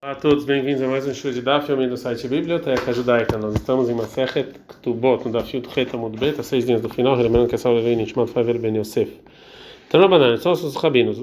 [0.00, 3.36] Olá a todos, bem-vindos a mais um show de Daf, do site Biblioteca Judaica.
[3.36, 6.88] Nós estamos em Masechet Ktubot, no Daf Yud Chet Amud Bet, a seis dias do
[6.88, 9.10] final, lembrando que essa aula vem Nishmat Faver Ben Yosef.
[9.88, 11.20] Então, na banana, só os rabinos,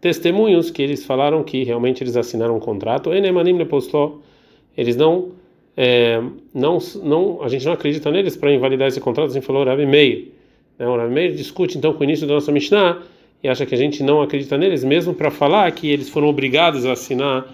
[0.00, 4.12] testemunhos que eles falaram que realmente eles assinaram um contrato, Enemanim Leposló,
[4.74, 5.32] eles não,
[5.76, 6.22] é,
[6.54, 10.28] não, não, a gente não acredita neles para invalidar esse contrato, assim falou Rabi Meir.
[10.78, 10.88] Né?
[10.88, 13.02] O Rabi Meir discute então com o início da nossa Mishnah
[13.42, 16.86] e acha que a gente não acredita neles, mesmo para falar que eles foram obrigados
[16.86, 17.46] a assinar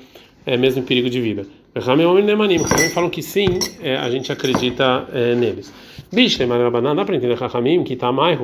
[0.46, 1.44] é mesmo em perigo de vida.
[1.74, 5.72] Também falam que sim, é, a gente acredita é, neles.
[6.10, 8.38] Dá para entender Rahamim que está mais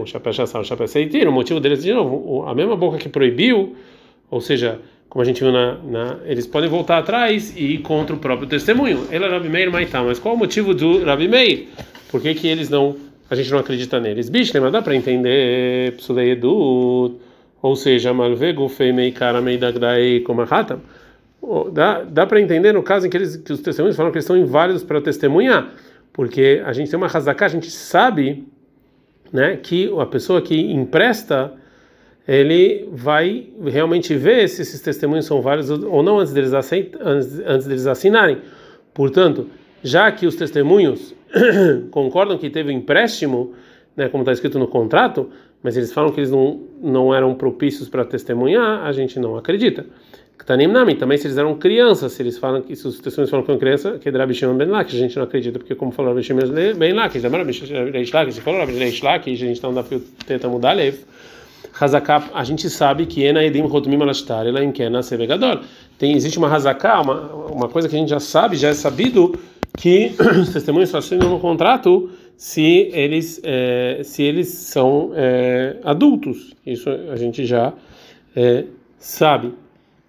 [1.30, 3.76] o motivo deles, de novo, a mesma boca que proibiu,
[4.28, 8.16] ou seja, como a gente viu na, na, eles podem voltar atrás e ir contra
[8.16, 9.06] o próprio testemunho.
[9.10, 11.68] Ele é Rabi Meir Maitá, mas qual o motivo do Rabi Meir?
[12.10, 12.96] Por que, que eles não,
[13.30, 14.28] a gente não acredita neles?
[14.28, 17.14] Bicho, mas dá para entender Psulei Edut,
[17.62, 20.80] ou seja, Malvegu Feimei Karamei Dagdai Komahatam
[21.72, 24.26] dá, dá para entender no caso em que, eles, que os testemunhos falam que eles
[24.26, 25.72] são inválidos para testemunhar,
[26.12, 28.46] porque a gente tem uma razaká, a gente sabe
[29.32, 31.52] né, que a pessoa que empresta,
[32.28, 37.40] ele vai realmente ver se esses testemunhos são válidos ou não antes deles, aceit, antes,
[37.40, 38.38] antes deles assinarem.
[38.94, 39.48] Portanto,
[39.82, 41.14] já que os testemunhos
[41.90, 43.54] concordam que teve um empréstimo,
[43.96, 45.30] né, como está escrito no contrato,
[45.62, 49.86] mas eles falam que eles não, não eram propícios para testemunhar, a gente não acredita.
[50.44, 53.44] Tanim Nami, também se eles eram crianças, se eles falam que se os testemunhos falam
[53.44, 56.12] que são criança, que Rabi Shimon Ben Laki, a gente não acredita, porque como falou
[56.12, 56.40] Rabi Shimon
[56.76, 57.52] Ben Laki, já Rabi
[57.92, 60.96] Reish Laki, se falou Rabi Reish Laki, a gente está no fio tenta mudar lev.
[61.80, 65.60] Hazakap, a gente sabe que Ena Edim Rotumim Alashtar, ela Inkena Sevegadol.
[65.96, 67.14] Tem existe uma Hazaká, uma
[67.46, 69.38] uma coisa que a gente já sabe, já é sabido
[69.78, 76.52] que os testemunhos assinam no contrato se eles é, se eles são é, adultos.
[76.66, 77.72] Isso a gente já
[78.34, 78.64] é,
[78.98, 79.54] sabe.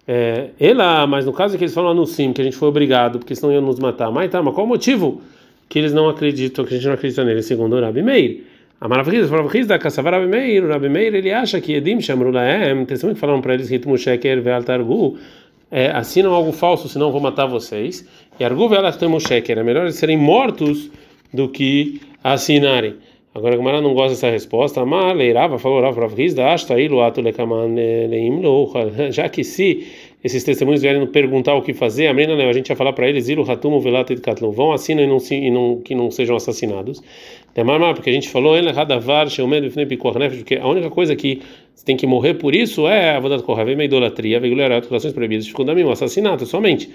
[0.06, 3.18] É, ela, mas no caso que eles falam no sim, que a gente foi obrigado,
[3.18, 4.10] porque senão iam nos matar.
[4.10, 5.22] Mas tá, mas qual o motivo
[5.68, 8.44] que eles não acreditam, que a gente não acredita nele, segundo o Rabi Meir?
[8.80, 9.26] A maravilha,
[9.66, 13.40] da Kassavar Rabi Meir, o Rabi Meir, ele acha que Edim Shamrulaem, testemunho que falaram
[13.40, 15.16] para eles, Ritmu Sheker Ve'altargu,
[15.70, 18.06] é, assinam algo falso, senão vou matar vocês.
[18.38, 20.90] E Argu Ve'altarmu Sheker, é melhor eles serem mortos
[21.32, 22.96] do que assinarem.
[23.34, 24.80] Agora, como ela não gosta dessa resposta,
[25.12, 25.80] leirava, falou
[29.10, 29.88] já que se
[30.22, 33.28] esses testemunhos vierem perguntar o que fazer, a menina, a gente ia falar para eles,
[33.28, 37.02] ilu hatumu velato katlum, vão assinam e não, e não que não sejam assassinados.
[37.94, 38.54] Porque a gente falou,
[40.38, 41.42] porque a única coisa que
[41.74, 44.40] você tem que morrer por isso é a vodat korhavim, a idolatria, a
[44.88, 45.52] relações proibidas,
[45.84, 46.88] o assassinato somente.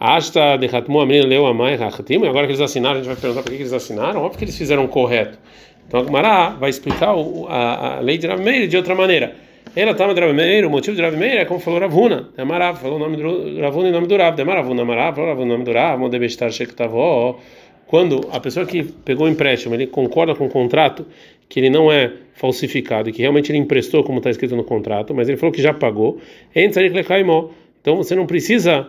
[0.00, 3.06] Asta de Hatmu, a menina leu a mãe, e agora que eles assinaram, a gente
[3.06, 5.38] vai perguntar por que eles assinaram, óbvio que eles fizeram correto.
[5.86, 9.34] Então a Gemara vai explicar o, a, a, lei de Rav Meir de outra maneira.
[9.76, 12.28] Ela estava de Rav Meir, o motivo de Rav Meir é como falou Ravuna.
[12.36, 14.36] Demarav, falou o nome do Ravuna em nome do Rav.
[14.36, 15.98] Demaravuna, Amarav, falou em nome do Rav.
[15.98, 17.38] Modebestar Shektavó.
[17.86, 21.06] Quando a pessoa que pegou o empréstimo, ele concorda com o contrato,
[21.48, 25.14] que ele não é falsificado, e que realmente ele emprestou como está escrito no contrato,
[25.14, 26.18] mas ele falou que já pagou,
[26.56, 28.88] então você não precisa,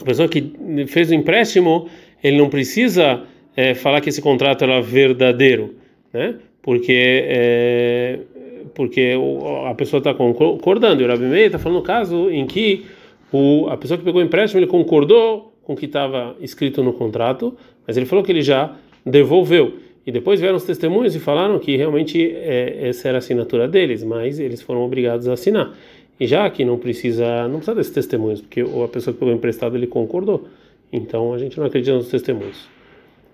[0.00, 0.52] a pessoa que
[0.86, 1.88] fez o empréstimo,
[2.22, 3.24] ele não precisa
[3.56, 5.74] é, falar que esse contrato era verdadeiro
[6.16, 6.34] né?
[6.62, 8.18] Porque é,
[8.74, 9.14] porque
[9.66, 11.02] a pessoa está concordando.
[11.02, 12.84] E o Rabi Meir está falando no caso em que
[13.32, 16.92] o, a pessoa que pegou o empréstimo ele concordou com o que estava escrito no
[16.92, 17.56] contrato,
[17.86, 19.74] mas ele falou que ele já devolveu.
[20.06, 24.04] E depois vieram os testemunhos e falaram que realmente é, essa era a assinatura deles,
[24.04, 25.74] mas eles foram obrigados a assinar.
[26.18, 29.76] E já que não precisa, não precisa desses testemunhos, porque a pessoa que pegou emprestado
[29.76, 30.46] ele concordou.
[30.92, 32.68] Então a gente não acredita nos testemunhos.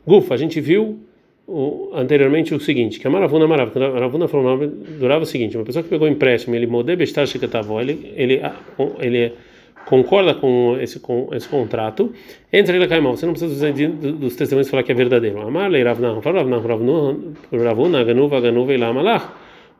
[0.07, 0.99] Gufa, a gente viu
[1.47, 4.59] o, anteriormente o seguinte, que a Maravuna Maravuna, a Maravuna falou
[4.99, 7.27] durava o seguinte, uma pessoa que pegou empréstimo, ele modé bestar
[7.81, 8.41] ele ele
[9.01, 9.33] ele
[9.85, 12.13] concorda com esse com esse contrato,
[12.53, 15.41] entra ele caimão, você não precisa dos, dos testemunhos falar que é verdadeiro.
[15.41, 17.15] Amar lei Ravna, Ravna, Ravna,
[17.53, 19.29] Ravuna, Ganuva, Ganuva e Lamalach.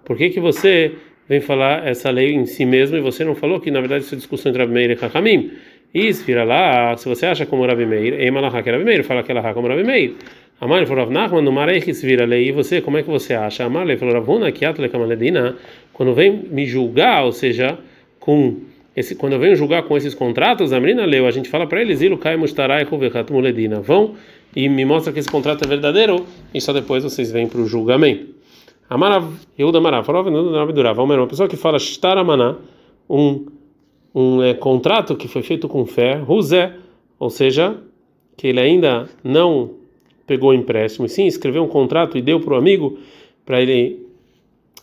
[0.05, 0.93] Por que que você
[1.29, 4.15] vem falar essa lei em si mesmo e você não falou que na verdade isso
[4.15, 5.53] é discussão entre Rabi Meir e Chachamim?
[5.95, 9.23] Isso, vira lá, se você acha como Rabi Meir, Emalachá que é Rabi Meir, fala
[9.23, 10.15] que ela como Rabi Meir.
[10.63, 12.49] Amar falou Nachman, no Mareichis vira lei.
[12.49, 13.65] E você, como é que você acha?
[13.65, 15.57] Amar falou Ravuna, que atle kamaledina,
[15.93, 17.77] quando vem me julgar, ou seja,
[18.21, 18.59] com
[18.95, 22.01] esse, quando venho julgar com esses contratos, a menina leu, a gente fala para eles,
[22.01, 22.87] ilu kai mustarai
[23.29, 24.15] muledina, vão
[24.55, 27.67] e me mostra que esse contrato é verdadeiro, e só depois vocês vêm para o
[27.67, 28.29] julgamento.
[28.89, 32.55] Amarav, Yehuda Amarav, falou uma pessoa que fala shtaramaná,
[33.11, 33.47] um
[34.15, 36.75] um é, contrato que foi feito com fé, ruzé,
[37.19, 37.79] ou seja,
[38.37, 39.82] que ele ainda não
[40.33, 42.97] pegou o empréstimo, e sim escreveu um contrato e deu para o amigo
[43.45, 44.07] para ele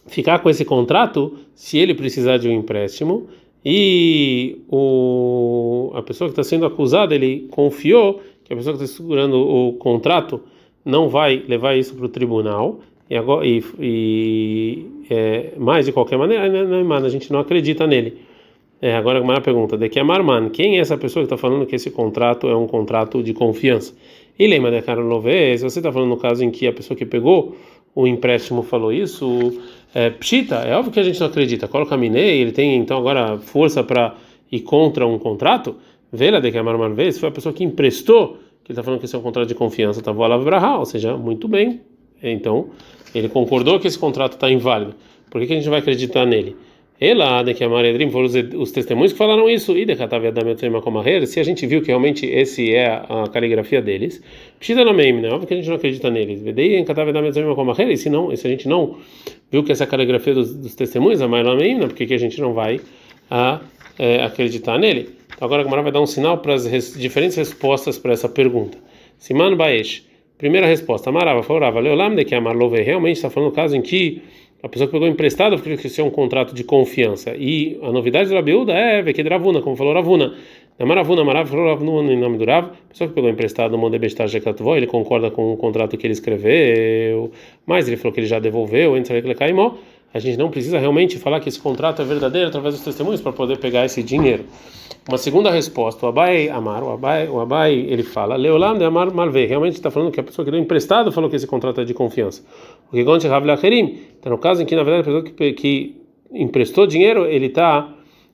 [0.06, 3.28] ficar com esse contrato se ele precisar de um empréstimo.
[3.66, 8.96] e o, a pessoa que está sendo acusada, ele confiou que a pessoa que está
[8.96, 10.40] segurando o contrato
[10.86, 12.80] não vai levar isso para o tribunal,
[13.10, 18.20] e, agora, e, e é, mais de qualquer maneira, a gente não acredita nele.
[18.80, 21.66] É, agora uma pergunta, de que é Marman, quem é essa pessoa que está falando
[21.66, 23.94] que esse contrato é um contrato de confiança?
[24.40, 27.06] E lembra Carol Lové, se você está falando no caso em que a pessoa que
[27.06, 27.58] pegou
[27.94, 29.60] o empréstimo falou isso,
[29.94, 31.68] é, pshita, é óbvio que a gente não acredita.
[31.68, 34.16] Coloca Minei, ele tem então agora força para
[34.50, 35.76] ir contra um contrato?
[36.10, 39.02] Vela de que é Marman vez, foi a pessoa que emprestou, que ele está falando
[39.02, 41.82] que esse é um contrato de confiança, tá voando ou seja, muito bem.
[42.24, 42.70] Então,
[43.14, 44.96] ele concordou que esse contrato está inválido.
[45.30, 46.56] Por que, que a gente vai acreditar nele?
[47.02, 49.86] Ela, de que a Maria foram os, os testemunhos que falaram isso, e
[51.28, 54.22] se a gente viu que realmente esse é a, caligrafia deles,
[55.22, 55.30] né?
[55.30, 56.44] Óbvio que a gente não acredita neles.
[56.46, 58.98] E se não, se a gente não
[59.50, 62.20] viu que essa é a caligrafia dos, dos testemunhos, a Maria meme, por que a
[62.20, 62.82] gente não vai
[63.32, 63.62] a,
[63.98, 65.10] é, acreditar nele?
[65.34, 68.28] Então agora a Gamara vai dar um sinal para as res, diferentes respostas para essa
[68.28, 68.78] pergunta.
[69.18, 70.04] Siman Baesh.
[70.38, 74.22] Primeira resposta, Amarava, falava, Leolam de que Amarlove realmente está falando do caso em que
[74.62, 77.34] a pessoa que pegou emprestado porque isso é um contrato de confiança.
[77.38, 80.36] E a novidade do Rabiúda é que Ravuna, como falou Ravuna.
[80.86, 84.78] Maravuna, Maravuna, Ravuna, em nome do Rav, a pessoa que pegou emprestado no Mondebestar Jekatvó,
[84.78, 87.32] ele concorda com o contrato que ele escreveu,
[87.66, 89.74] mas ele falou que ele já devolveu, entre ele caimó.
[90.14, 93.32] A gente não precisa realmente falar que esse contrato é verdadeiro através dos testemunhos para
[93.32, 94.46] poder pegar esse dinheiro.
[95.08, 99.14] Uma segunda resposta, o Abai Amar, o Abai, o Abai ele fala, Leolam de Amar
[99.14, 101.86] Malve, realmente está falando que a pessoa que deu emprestado falou que esse contrato é
[101.86, 102.44] de confiança.
[102.92, 106.02] O que conte Ravlacherim, então no caso em que na verdade a pessoa que, que
[106.32, 107.92] emprestou dinheiro, ele está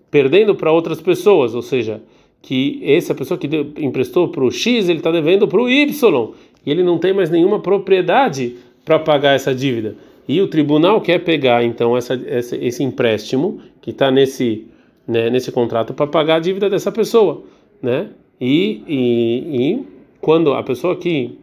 [0.09, 2.01] perdendo para outras pessoas, ou seja,
[2.41, 6.33] que essa pessoa que deu, emprestou para o X, ele está devendo para o Y,
[6.65, 9.95] e ele não tem mais nenhuma propriedade para pagar essa dívida.
[10.27, 14.67] E o tribunal quer pegar então essa, essa esse empréstimo que está nesse
[15.07, 17.43] né, nesse contrato para pagar a dívida dessa pessoa,
[17.81, 18.09] né?
[18.41, 19.85] E, e, e,
[20.19, 21.37] quando a pessoa que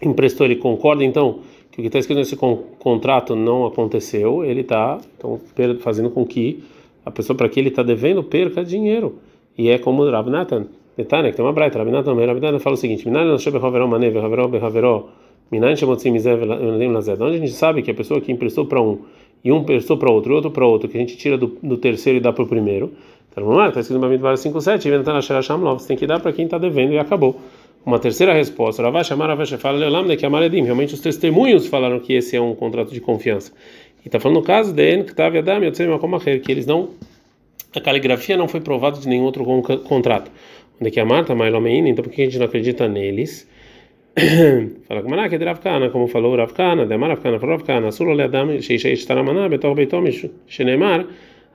[0.00, 4.60] emprestou ele concorda então que o que está escrito nesse con contrato não aconteceu, ele
[4.60, 5.40] está então
[5.80, 6.62] fazendo com que
[7.04, 9.18] a pessoa para que ele está devendo perca dinheiro.
[9.56, 10.66] E é como Rav Natan,
[10.96, 13.88] Netanya, que tem uma braita, Rav Natan, Rav fala o seguinte: Minan não chama Haveró
[13.88, 15.08] Manev, Haveró Behaveró,
[15.96, 16.42] Tzimizev,
[17.20, 19.00] Onde a gente sabe que a pessoa que emprestou para um
[19.44, 21.76] e um emprestou para outro, e outro para outro, que a gente tira do, do
[21.76, 22.92] terceiro e dá para o primeiro.
[23.30, 26.98] Então está escrito no Bamidbar 57, você tem que dar para quem está devendo e
[26.98, 27.40] acabou.
[27.84, 28.82] Uma terceira resposta,
[30.16, 33.52] que realmente os testemunhos falaram que esse é um contrato de confiança.
[34.04, 35.60] E está falando no caso de En Ktav Yadam
[36.42, 36.90] que eles não
[37.74, 39.44] a caligrafia não foi provada de nenhum outro
[39.84, 40.30] contrato.
[40.80, 43.48] Onde que a Marta Mailomein, então por que a gente não acredita neles?
[44.86, 48.94] Fala com que é Ravkana, como falou Ravkana, de Ravkana, falou Ravkana, Sulo Leadam, Sheishei
[48.94, 51.06] Shtaramaná, Betor Beitomish, Shenemar,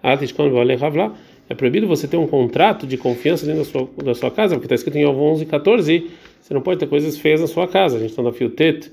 [0.01, 1.13] Atishkon Vale Ravla.
[1.47, 4.65] É proibido você ter um contrato de confiança dentro da sua, da sua casa, porque
[4.65, 6.11] está escrito em 11 e 14,
[6.41, 7.97] você não pode ter coisas feias na sua casa.
[7.97, 8.91] A gente está no fio Tet,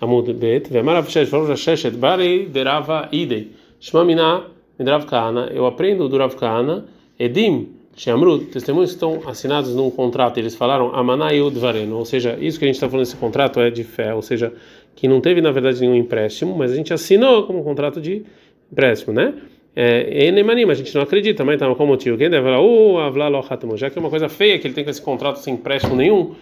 [0.00, 4.44] Amud Bet, Vemarav Shesh, Varov Sheshet, Barei, Derava Idei, Shmamina,
[4.76, 6.86] Midravkana, eu aprendo do Ravkana,
[7.16, 12.64] Edim, Shamru, testemunhos estão assinados num contrato, eles falaram Amanai Udvareno, ou seja, isso que
[12.64, 14.52] a gente está falando nesse contrato é de fé, ou seja,
[14.96, 18.24] que não teve na verdade nenhum empréstimo, mas a gente assinou como um contrato de
[18.70, 19.34] empréstimo, né?
[19.76, 22.16] É, Enemanim, a gente não acredita, mas então, qual motivo?
[22.16, 23.42] Quem deve falar, Avla
[23.76, 26.34] já que é uma coisa feia que ele tem com esse contrato sem empréstimo nenhum,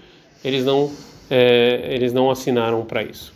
[0.44, 0.90] eles não,
[1.30, 3.32] é, eles não assinaram para isso.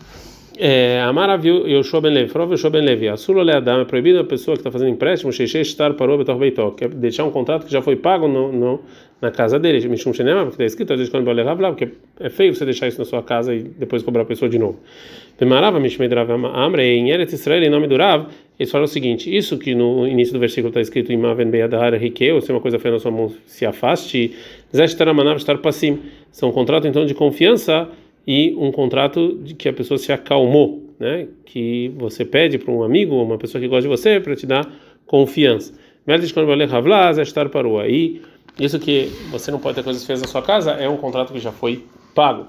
[0.58, 4.24] É, Amara viu Yoshua ben Levi, falou Yoshua ben Levi, Assulo Leadam, é proibido a
[4.24, 7.66] pessoa que está fazendo empréstimo, Sheixe estar parou betor beitó, que é deixar um contrato
[7.66, 8.80] que já foi pago no, no
[9.20, 11.88] na casa dele, Mishum Shenema, porque está escrito, às vezes quando vai levar, porque
[12.20, 14.78] é feio você deixar isso na sua casa e depois cobrar a pessoa de novo.
[15.38, 18.26] Pemarava Mishmed Rav Amre, em Eretz Israel, em nome do Rav,
[18.58, 22.40] eles falam o seguinte, isso que no início do versículo está escrito em Beadar Riqueu,
[22.40, 24.32] se uma coisa feia na sua mão se afaste,
[24.74, 25.98] Zeshtaramanav estar passim,
[26.30, 27.88] são um contrato então de confiança,
[28.26, 31.28] e um contrato de que a pessoa se acalmou, né?
[31.44, 34.46] Que você pede para um amigo ou uma pessoa que gosta de você para te
[34.46, 34.68] dar
[35.06, 35.72] confiança.
[37.80, 38.22] Aí,
[38.58, 41.38] isso que você não pode ter coisas feitas na sua casa é um contrato que
[41.38, 42.46] já foi pago.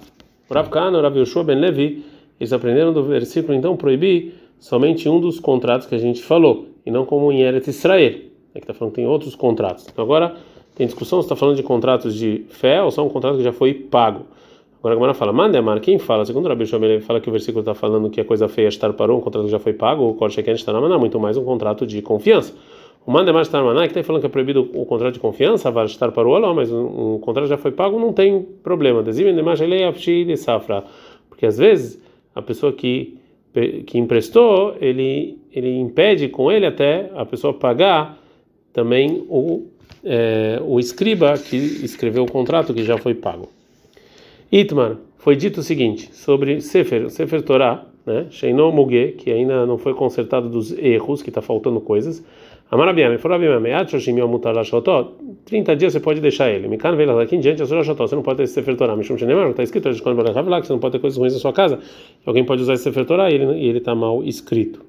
[0.50, 2.03] Rav Kana, Rav Yoshua Ben Levi,
[2.39, 6.91] eles aprenderam do versículo então proibir somente um dos contratos que a gente falou e
[6.91, 8.13] não como em Eretz Israel,
[8.55, 9.86] é que está falando que tem outros contratos.
[9.91, 10.36] Então agora
[10.74, 13.51] tem discussão se está falando de contratos de fé ou só um contrato que já
[13.51, 14.25] foi pago.
[14.79, 16.24] Agora a Gemara fala, manda Amar, quem fala?
[16.24, 18.93] Segundo o Rabi Shomel, fala que o versículo está falando que a coisa feia estar
[18.93, 22.01] parou, um contrato já foi pago, o Korsheken está na muito mais um contrato de
[22.01, 22.53] confiança.
[23.05, 25.72] O manda Amar estar maná, que está falando que é proibido o contrato de confiança,
[25.72, 29.03] vai estar parou, não, mas um contrato já foi pago, não tem problema.
[29.07, 30.84] Ele é safra,
[31.29, 32.00] porque às vezes
[32.36, 33.17] a pessoa que
[33.88, 38.19] que emprestou, ele ele impede com ele até a pessoa pagar
[38.72, 39.65] também o
[40.03, 43.56] é, o escriba que escreveu o contrato que já foi pago.
[44.51, 48.27] Itmar, foi dito o seguinte sobre Sefer, Sefer Torah, né?
[49.17, 52.23] Que ainda não foi consertado dos erros, que está faltando coisas.
[52.69, 55.13] Amarabiame, Forabiame, Achoshimi Amutar Shotó,
[55.45, 56.67] 30 dias você pode deixar ele.
[56.67, 58.95] Mikan veio daqui em diante, você não pode ter esse Sefer Torah.
[58.95, 61.79] Mishum Shenemar, está escrito, que você não pode ter coisas ruins na sua casa.
[62.25, 64.81] Alguém pode usar esse Sefer Torah e ele está mal escrito.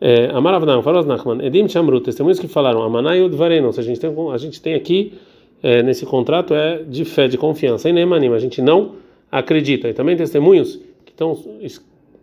[0.00, 3.70] É, Amaravnam, Faroz Nachman, Edim Chamru, testemunhos que falaram, Amanai Udvareno,
[4.32, 5.12] a gente tem aqui
[5.62, 8.92] é, nesse contrato é de fé, de confiança, e Nemanim, a gente não
[9.30, 9.88] acredita.
[9.88, 11.38] E também testemunhos que estão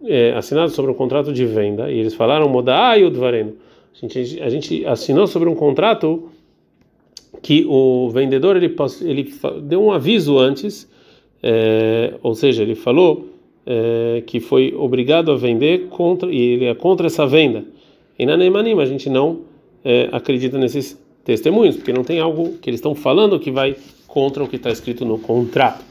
[0.06, 3.54] é, assinados sobre um contrato de venda, e eles falaram, Modai Udvareno,
[3.94, 6.30] a gente, a gente assinou sobre um contrato
[7.42, 10.90] que o vendedor ele, ele deu um aviso antes,
[11.42, 13.28] é, ou seja, ele falou
[13.66, 17.66] é, que foi obrigado a vender contra e ele é contra essa venda.
[18.18, 19.42] E na Neymanim a gente não
[19.84, 23.76] é, acredita nesses testemunhos, porque não tem algo que eles estão falando que vai
[24.08, 25.84] contra o que está escrito no contrato.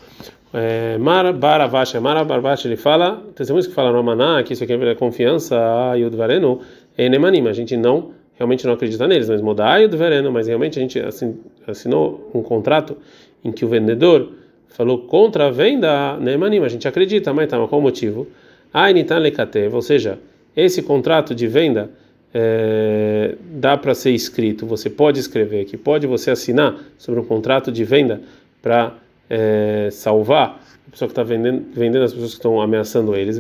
[0.50, 4.94] É, Mara Baravash, Mara Baravash, ele fala, testemunhos que falam Maná, que isso aqui é
[4.94, 5.54] confiança,
[5.90, 6.62] a Yudvarenu,
[6.96, 10.82] é Nemanim, a gente não, realmente não acredita neles, mas Modai Yudvarenu, mas realmente a
[10.82, 10.98] gente
[11.66, 12.96] assinou um contrato
[13.44, 14.32] em que o vendedor
[14.68, 18.26] falou contra a venda, Nemanim, a gente acredita, mas tá, mas qual o motivo?
[18.72, 20.18] Ainitan Lekatev, ou seja,
[20.56, 21.90] esse contrato de venda
[22.38, 27.72] é, dá para ser escrito, você pode escrever, que pode você assinar sobre um contrato
[27.72, 28.20] de venda
[28.60, 28.94] para
[29.30, 33.38] é, salvar a pessoa que está vendendo, vendendo as pessoas que estão ameaçando eles.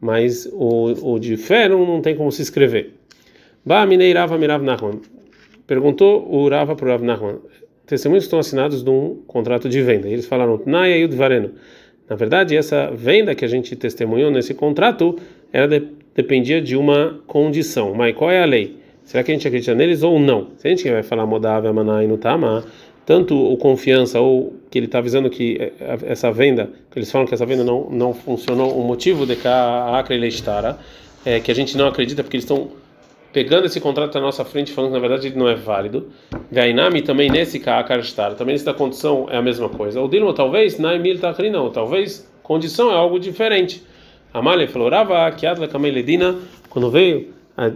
[0.00, 2.94] Mas o, o de fé não, tem como se escrever.
[3.64, 5.00] Ba Minei Rava Mirav Nachman.
[5.66, 7.38] Perguntou o Rava para o Rav Nachman
[7.86, 10.08] testemunhos estão assinados num contrato de venda.
[10.08, 10.60] eles falaram.
[12.08, 15.18] Na verdade, essa venda que a gente testemunhou nesse contrato,
[15.52, 17.94] ela de, dependia de uma condição.
[17.94, 18.78] Mas qual é a lei?
[19.04, 20.48] Será que a gente acredita neles ou não?
[20.56, 22.64] Se a gente vai falar Modávia, Maná e Nutama,
[23.04, 25.72] tanto o confiança ou que ele está avisando que eh,
[26.06, 29.46] essa venda, que eles falam que essa venda não, não funcionou, o motivo de que
[29.46, 30.18] a Acre
[31.24, 32.68] é que a gente não acredita porque eles estão
[33.32, 36.08] pegando esse contrato na nossa frente, falando que na verdade ele não é válido.
[36.50, 40.00] Gainami também nesse Kaakarstar, também nessa condição é a mesma coisa.
[40.00, 43.84] O Dilma talvez, Naimil Takri não, talvez condição é algo diferente.
[44.32, 46.36] Amália falou, Rava, Kiadla Kameledina,
[46.68, 47.28] quando veio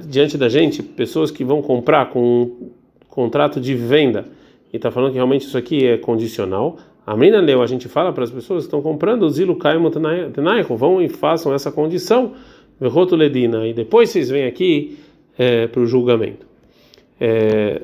[0.07, 2.71] diante da gente pessoas que vão comprar com um
[3.09, 4.27] contrato de venda
[4.73, 6.77] e está falando que realmente isso aqui é condicional.
[7.07, 9.91] A menina leu, a gente fala para as pessoas que estão comprando o Zilu Kaimo
[10.77, 12.33] vão e façam essa condição,
[13.17, 14.99] Ledina, e depois vocês vêm aqui
[15.37, 16.47] é, para o julgamento.
[17.19, 17.83] É,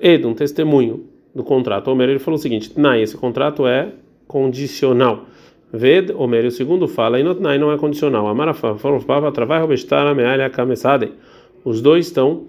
[0.00, 1.88] Ed, um testemunho do contrato.
[1.88, 3.88] Homer ele falou o seguinte: Nai, esse contrato é
[4.26, 5.26] condicional.
[5.72, 8.26] Ved, Homer, o segundo fala, e Nai não é condicional.
[8.26, 9.00] Amarafa, falou,
[9.32, 11.10] trabalho, robestar, mealha, camesade.
[11.64, 12.44] Os dois estão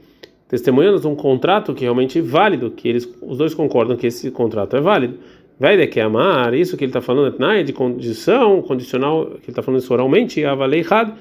[0.47, 4.75] testemunhando um contrato que é realmente válido, que eles, os dois concordam que esse contrato
[4.77, 5.15] é válido.
[5.59, 9.41] Vai de que amar, isso que ele está falando é de condição, condicional, que ele
[9.49, 11.13] está falando isso oralmente, avalei had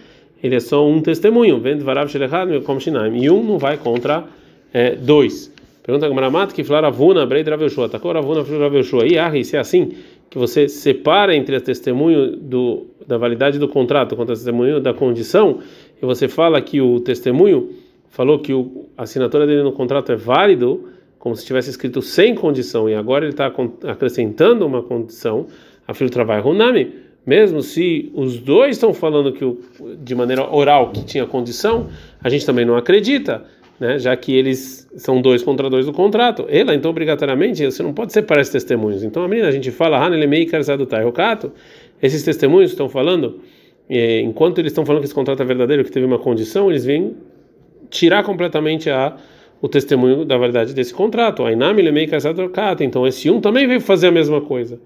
[0.43, 1.59] ele é só um testemunho.
[1.61, 3.23] Vendo varav shelechad como shinaim.
[3.23, 4.25] E um não vai contra
[4.73, 5.53] é, dois.
[5.83, 7.89] Pergunta a Gmaramat que falaram avuna brei draveshua.
[7.89, 9.07] Takor avuna draveshua.
[9.07, 9.93] E ah, se é assim
[10.31, 14.93] que você separa entre o testemunho do, da validade do contrato contra o testemunho da
[14.93, 15.61] condição,
[16.01, 17.71] e você fala que o testemunho
[18.09, 22.35] falou que o, a assinatura dele no contrato é válido, como se tivesse escrito sem
[22.35, 23.53] condição, e agora ele está
[23.87, 25.47] acrescentando uma condição,
[25.87, 29.61] a filho trabalho runami mesmo se os dois estão falando que o,
[30.03, 31.89] de maneira oral que tinha condição,
[32.25, 33.45] a gente também não acredita,
[33.79, 33.99] né?
[33.99, 36.47] Já que eles são dois contra dois do contrato.
[36.49, 39.05] Ela, então, obrigatoriamente, você não pode separar esses testemunhos.
[39.05, 39.99] Então, a menina, a gente fala,
[42.03, 43.41] esses testemunhos estão falando,
[43.89, 47.17] enquanto eles estão falando que esse contrato é verdadeiro, que teve uma condição, eles vêm
[47.91, 49.17] tirar completamente a
[49.61, 51.43] o testemunho da validade desse contrato.
[52.81, 54.79] Então, esse um também veio fazer a mesma coisa.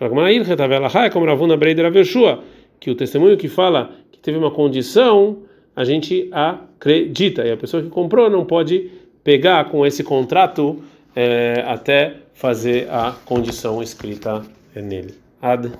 [0.00, 2.42] É como Ravuna Breider Aveshua,
[2.78, 5.38] que o testemunho que fala que teve uma condição,
[5.74, 7.44] a gente acredita.
[7.44, 8.90] E a pessoa que comprou não pode
[9.22, 10.82] pegar com esse contrato
[11.14, 15.14] é, até fazer a condição escrita nele.
[15.40, 15.72] Ad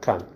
[0.00, 0.31] Kan.